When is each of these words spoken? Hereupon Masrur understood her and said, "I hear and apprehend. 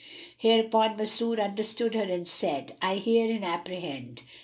Hereupon 0.35 0.97
Masrur 0.97 1.39
understood 1.39 1.93
her 1.93 2.01
and 2.01 2.27
said, 2.27 2.75
"I 2.81 2.95
hear 2.95 3.29
and 3.31 3.45
apprehend. 3.45 4.23